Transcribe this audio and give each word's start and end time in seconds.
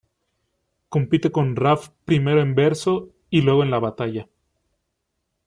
Compite 0.89 1.31
con 1.31 1.53
Hrafn 1.55 1.93
primero 2.05 2.41
en 2.41 2.55
verso, 2.55 3.09
y 3.29 3.41
luego 3.43 3.61
en 3.61 3.69
la 3.69 3.77
batalla. 3.77 4.29